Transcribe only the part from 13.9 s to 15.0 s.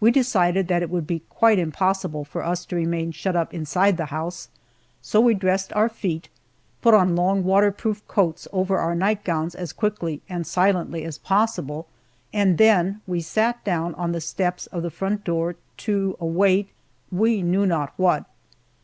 on the steps of the